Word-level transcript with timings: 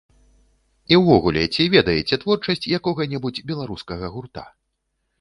І 0.93 0.97
ўвогуле, 1.01 1.43
ці 1.57 1.67
ведаеце 1.75 2.21
творчасць 2.25 2.69
якога-небудзь 2.77 3.45
беларускага 3.53 4.05
гурта? 4.19 4.43